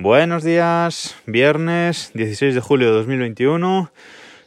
[0.00, 3.90] Buenos días, viernes 16 de julio de 2021,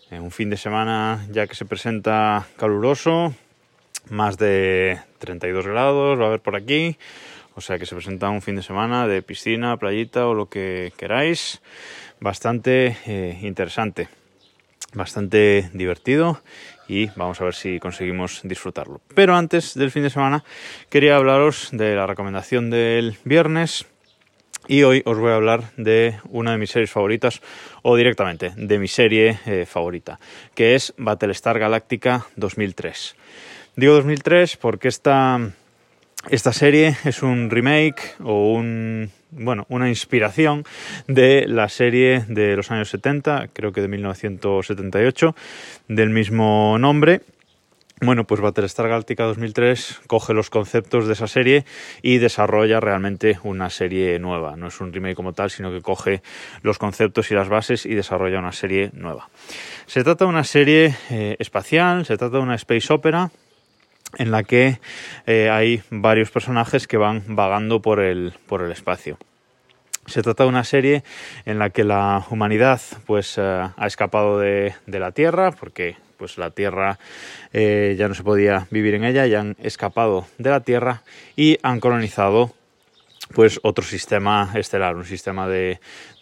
[0.09, 3.35] eh, un fin de semana ya que se presenta caluroso,
[4.09, 6.97] más de 32 grados va a haber por aquí,
[7.53, 10.93] o sea que se presenta un fin de semana de piscina, playita o lo que
[10.95, 11.61] queráis,
[12.21, 14.07] bastante eh, interesante,
[14.93, 16.41] bastante divertido
[16.87, 19.01] y vamos a ver si conseguimos disfrutarlo.
[19.15, 20.45] Pero antes del fin de semana
[20.89, 23.85] quería hablaros de la recomendación del viernes
[24.67, 27.41] y hoy os voy a hablar de una de mis series favoritas,
[27.81, 30.19] o directamente de mi serie eh, favorita,
[30.53, 33.15] que es Battlestar Galactica 2003.
[33.75, 35.39] Digo 2003 porque esta,
[36.29, 40.65] esta serie es un remake o un, bueno, una inspiración
[41.07, 45.35] de la serie de los años 70, creo que de 1978,
[45.87, 47.21] del mismo nombre
[48.01, 51.65] bueno, pues Battlestar Galactica 2003 coge los conceptos de esa serie
[52.01, 54.55] y desarrolla realmente una serie nueva.
[54.55, 56.23] No es un remake como tal, sino que coge
[56.63, 59.29] los conceptos y las bases y desarrolla una serie nueva.
[59.85, 63.29] Se trata de una serie eh, espacial, se trata de una space opera
[64.17, 64.79] en la que
[65.27, 69.17] eh, hay varios personajes que van vagando por el, por el espacio.
[70.07, 71.03] Se trata de una serie
[71.45, 76.37] en la que la humanidad pues eh, ha escapado de, de la Tierra porque pues
[76.37, 76.99] la Tierra
[77.51, 81.01] eh, ya no se podía vivir en ella, ya han escapado de la Tierra
[81.35, 82.53] y han colonizado
[83.33, 85.79] pues otro sistema estelar, un sistema de,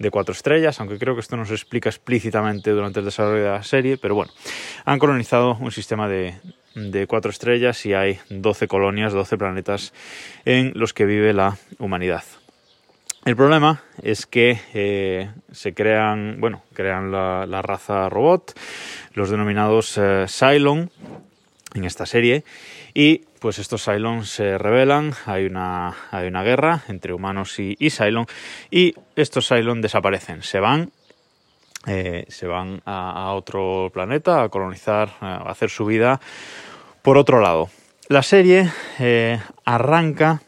[0.09, 3.63] cuatro estrellas, aunque creo que esto no se explica explícitamente durante el desarrollo de la
[3.63, 4.31] serie, pero bueno,
[4.85, 6.35] han colonizado un sistema de,
[6.75, 9.93] de cuatro estrellas y hay 12 colonias, 12 planetas
[10.45, 12.23] en los que vive la humanidad.
[13.29, 18.59] El problema es que eh, se crean, bueno, crean la, raza robot,
[19.13, 20.89] los denominados eh, Cylon
[21.75, 22.43] en esta serie,
[22.95, 28.25] y pues estos Cylon se rebelan, hay una, hay una guerra entre humanos y, Cylon,
[28.71, 30.89] y estos Cylon desaparecen, se van
[31.85, 36.19] eh, se van a, otro planeta a colonizar, a hacer su vida
[37.03, 37.69] por otro lado.
[38.07, 38.71] La serie
[39.65, 40.41] arranca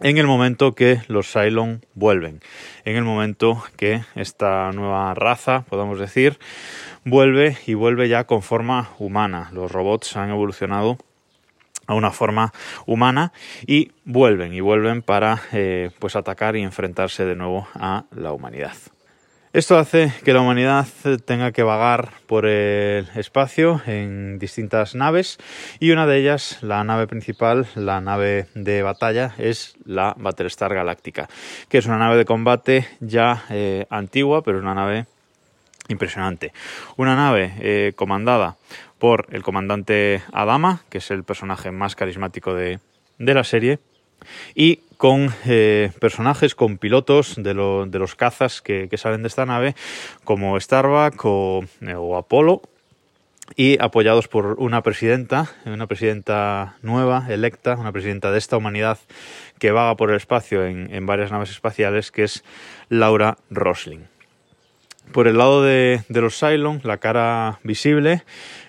[0.00, 2.40] en el momento que los Cylon vuelven,
[2.84, 6.38] en el momento que esta nueva raza, podemos decir,
[7.04, 9.50] vuelve y vuelve ya con forma humana.
[9.52, 10.98] Los robots han evolucionado
[11.86, 12.52] a una forma
[12.86, 13.32] humana
[13.66, 18.74] y vuelven y vuelven para eh, pues atacar y enfrentarse de nuevo a la humanidad.
[19.54, 20.84] Esto hace que la humanidad
[21.24, 25.38] tenga que vagar por el espacio en distintas naves
[25.78, 31.28] y una de ellas, la nave principal, la nave de batalla, es la Battlestar Galáctica,
[31.68, 35.06] que es una nave de combate ya eh, antigua, pero una nave
[35.86, 36.52] impresionante.
[36.96, 38.56] Una nave eh, comandada
[38.98, 42.80] por el comandante Adama, que es el personaje más carismático de,
[43.18, 43.78] de la serie,
[44.54, 49.74] y con eh, personajes, con pilotos de, los cazas que, salen de esta nave,
[50.24, 51.64] como Starbuck o,
[52.16, 52.62] Apolo,
[53.56, 58.98] y apoyados por una presidenta, una presidenta nueva, electa, una presidenta de esta humanidad
[59.58, 62.42] que vaga por el espacio en, varias naves espaciales, que es
[62.88, 64.06] Laura Rosling.
[65.12, 68.22] Por el lado de, los Cylon, la cara visible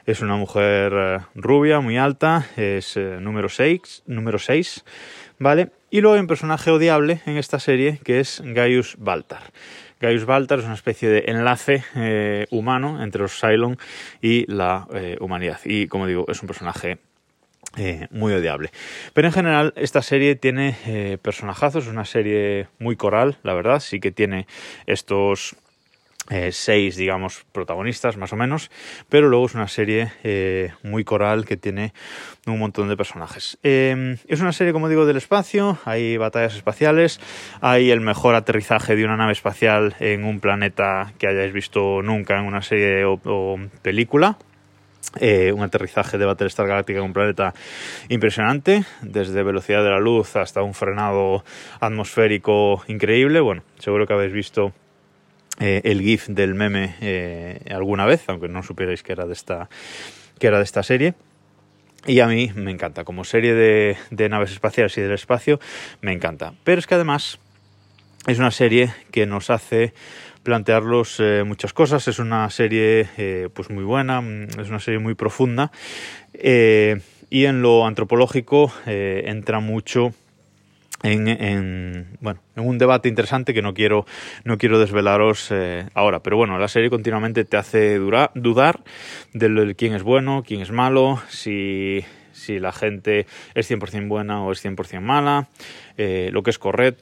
[0.05, 4.84] es una mujer eh, rubia, muy alta, es eh, número 6, número 6
[5.40, 5.69] ¿vale?
[5.90, 9.44] Y luego hay un personaje odiable en esta serie que es Gaius Baltar.
[10.00, 13.78] Gaius Baltar es una especie de enlace eh, humano entre los Cylon
[14.22, 15.59] y la eh, humanidad.
[15.63, 16.97] Y como digo, es un personaje
[17.78, 18.72] eh, muy odiable.
[19.13, 24.00] Pero en general esta serie tiene personajazos, es una serie muy coral, la verdad, sí
[24.00, 24.47] que tiene
[24.85, 25.56] estos
[26.29, 28.71] eh, seis, digamos, protagonistas más o menos,
[29.09, 31.93] pero luego es una serie eh, muy coral que tiene
[32.47, 33.59] un montón de personajes.
[33.61, 37.19] Em, es una serie, como digo, del espacio, hay batallas espaciales,
[37.61, 42.39] hay el mejor aterrizaje de una nave espacial en un planeta que hayáis visto nunca
[42.39, 44.37] en una serie o, película.
[45.19, 47.53] Eh, un aterrizaje de Battlestar Galactica en un planeta
[48.09, 51.45] impresionante, desde velocidad de la luz hasta un frenado
[51.79, 53.39] atmosférico increíble.
[53.39, 54.73] Bueno, seguro que habéis visto
[55.59, 59.69] eh, el GIF del meme eh, alguna vez, aunque no supierais que era de esta,
[60.37, 61.13] que era de esta serie.
[62.05, 65.59] Y a mí me encanta, como serie de, naves espaciales y del espacio,
[66.02, 66.53] me encanta.
[66.63, 67.40] Pero es que además
[68.28, 69.93] es una serie que nos hace
[70.43, 72.07] plantearlos eh, muchas cosas.
[72.07, 74.22] Es una serie pues muy buena,
[74.59, 75.72] es una serie muy profunda.
[76.34, 80.13] y en lo antropológico entra mucho
[81.05, 84.05] en, bueno, en un debate interesante que no quiero,
[84.43, 86.22] no quiero desvelaros eh, ahora.
[86.22, 88.84] Pero bueno, la serie continuamente te hace dudar
[89.34, 94.52] de quién es bueno, quién es malo, si, si la gente es 100% buena o
[94.52, 95.49] es 100% mala,
[95.97, 97.02] eh, lo que es correcto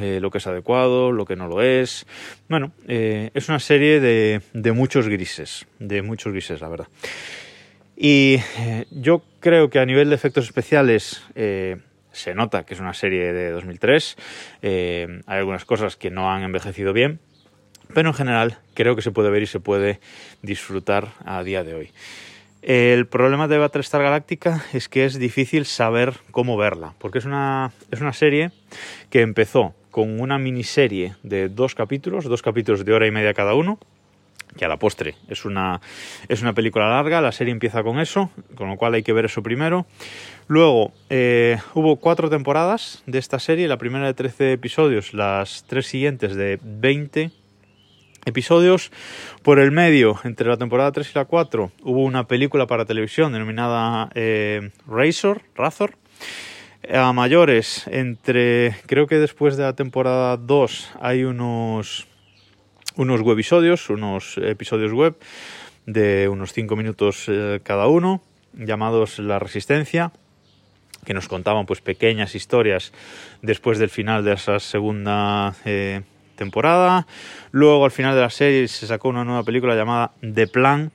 [0.00, 2.06] eh, lo que es adecuado, lo que no lo es.
[2.50, 6.88] Bueno, es una serie de, de, muchos grises, de muchos grises, la verdad.
[7.96, 8.40] Y
[8.90, 11.22] yo creo que a nivel de efectos especiales
[12.14, 14.16] se nota que es una serie de 2003.
[14.62, 17.20] hay algunas cosas que no han envejecido bien,
[17.92, 20.00] pero en general creo que se puede ver y se puede
[20.42, 21.90] disfrutar a día de hoy.
[22.62, 27.72] El problema de Battlestar Galactica es que es difícil saber cómo verla, porque es una,
[27.90, 28.52] es una serie
[29.10, 33.54] que empezó con una miniserie de dos capítulos, dos capítulos de hora y media cada
[33.54, 33.78] uno,
[34.56, 35.80] que a la postre es una,
[36.28, 39.24] es una película larga, la serie empieza con eso, con lo cual hay que ver
[39.24, 39.86] eso primero.
[40.46, 45.86] Luego eh, hubo cuatro temporadas de esta serie, la primera de 13 episodios, las tres
[45.86, 47.30] siguientes de 20
[48.24, 48.90] episodios.
[49.42, 53.32] Por el medio, entre la temporada 3 y la 4, hubo una película para televisión
[53.32, 55.96] denominada eh, Razor, Razor.
[56.92, 62.06] A mayores, entre creo que después de la temporada 2 hay unos
[62.96, 65.16] unos webisodios, unos episodios web
[65.86, 68.22] de unos 5 minutos eh, cada uno,
[68.54, 70.12] llamados La Resistencia,
[71.04, 72.92] que nos contaban pues pequeñas historias
[73.42, 76.02] después del final de esa segunda eh,
[76.36, 77.06] temporada.
[77.50, 80.92] Luego al final de la serie se sacó una nueva película llamada The Plan,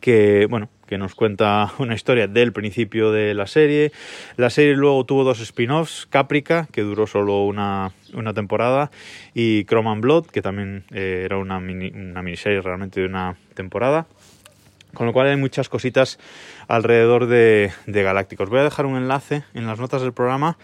[0.00, 3.92] que bueno, que nos cuenta una historia del principio de la serie.
[4.36, 8.90] La serie luego tuvo dos spin-offs, Caprica, que duró solo una, una temporada,
[9.32, 14.06] y Chrome and Blood, que también eh, era una, una miniserie realmente de una temporada.
[14.92, 16.18] Con lo cual hay muchas cositas
[16.68, 18.50] alrededor de, de Galácticos.
[18.50, 20.58] Voy a dejar un enlace en las notas del programa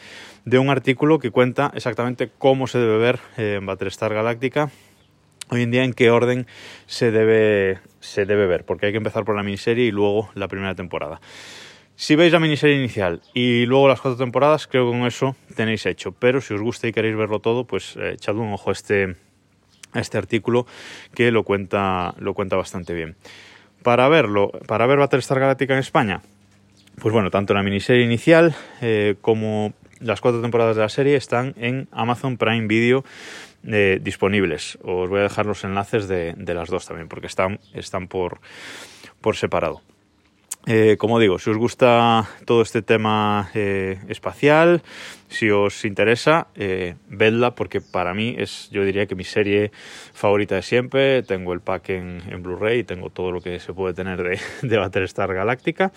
[0.45, 4.71] de un artículo que cuenta exactamente cómo se debe ver eh, Battlestar Galáctica
[5.51, 6.47] hoy en día en qué orden
[6.87, 10.49] se debe, se debe ver, porque hay que empezar por la miniserie y luego la
[10.49, 11.21] primera temporada.
[11.97, 15.85] Si veis la miniserie inicial y luego las cuatro temporadas, creo que con eso tenéis
[15.85, 16.13] hecho.
[16.13, 19.17] Pero si os gusta y queréis verlo todo, pues eh, echad un ojo a este,
[19.93, 20.65] a este artículo
[21.13, 23.17] que lo cuenta, lo cuenta bastante bien.
[23.83, 26.23] Para verlo, para ver Battlestar Galáctica en España,
[27.01, 31.55] pues bueno, tanto la miniserie inicial eh, como las cuatro temporadas de la serie están
[31.59, 33.05] en Amazon Prime Video
[33.67, 34.79] eh, disponibles.
[34.83, 38.41] Os voy a dejar los enlaces de, las dos también, porque están, están por,
[39.21, 39.83] por separado.
[40.67, 44.83] Eh, como digo, si os gusta todo este tema eh, espacial,
[45.29, 46.49] si os interesa,
[47.09, 49.73] vedla porque para mí es, yo diría que mi serie
[50.13, 51.23] favorita de siempre.
[51.23, 54.39] Tengo el pack en, en Blu-ray, tengo todo lo que se puede tener de,
[54.69, 55.93] de Battlestar Galáctica.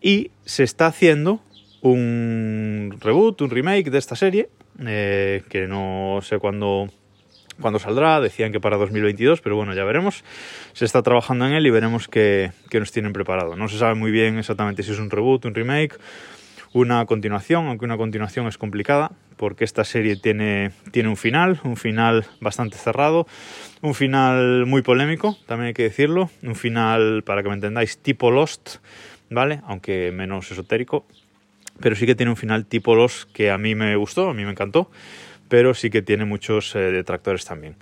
[0.00, 1.40] Y se está haciendo
[1.80, 4.48] un reboot, un remake de esta serie,
[4.86, 6.88] eh, que no sé cuándo,
[7.60, 10.24] cuándo saldrá, decían que para 2022, pero bueno, ya veremos.
[10.72, 13.56] Se está trabajando en él y veremos qué, qué nos tienen preparado.
[13.56, 15.98] No se sabe muy bien exactamente si es un reboot, un remake,
[16.72, 21.76] una continuación, aunque una continuación es complicada, porque esta serie tiene, tiene un final, un
[21.76, 23.26] final bastante cerrado,
[23.80, 28.30] un final muy polémico, también hay que decirlo, un final, para que me entendáis, tipo
[28.30, 28.76] Lost,
[29.30, 29.60] ¿vale?
[29.66, 31.06] Aunque menos esotérico,
[31.80, 34.44] pero sí que tiene un final tipo los que a mí me gustó, a mí
[34.44, 34.90] me encantó,
[35.48, 37.76] pero sí que tiene muchos eh, detractores también.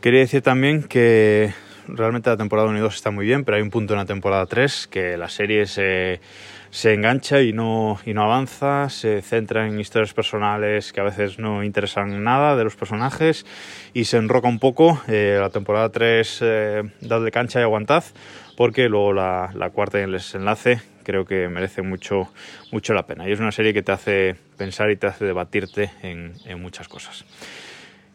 [0.00, 1.52] Quería decir también que
[1.88, 4.06] realmente la temporada 1 y 2 está muy bien, pero hay un punto en la
[4.06, 6.20] temporada 3 que la serie se,
[6.70, 11.38] se engancha y no, y no avanza, se centra en historias personales que a veces
[11.38, 13.46] no interesan nada de los personajes
[13.92, 15.00] y se enroca un poco.
[15.08, 18.04] Eh, la temporada 3, eh, dadle cancha y aguantad,
[18.56, 22.32] porque luego la, la cuarta y el desenlace creo que merece mucho,
[22.72, 23.28] mucho la pena.
[23.28, 26.88] Y es una serie que te hace pensar y te hace debatirte en, en muchas
[26.88, 27.24] cosas.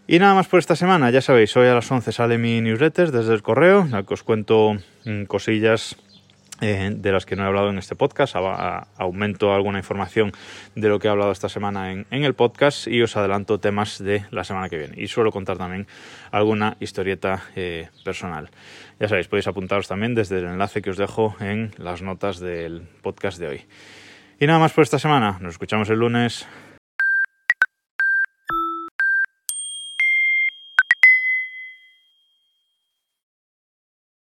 [0.08, 3.12] Y nada más por esta semana, ya sabéis, hoy a las 11 sale mi newsletter
[3.12, 5.96] desde el correo, en la que os cuento mm, cosillas
[6.61, 8.35] eh, de las que no he hablado en este podcast.
[8.97, 10.31] aumento alguna información
[10.75, 14.25] de lo que he hablado esta semana en, el podcast y os adelanto temas de
[14.31, 15.01] la semana que viene.
[15.01, 15.87] Y suelo contar también
[16.31, 18.49] alguna historieta eh, personal.
[18.99, 22.83] Ya sabéis, podéis apuntaros también desde el enlace que os dejo en las notas del
[23.01, 23.65] podcast de hoy.
[24.39, 25.37] Y nada más por esta semana.
[25.41, 26.47] Nos escuchamos el lunes.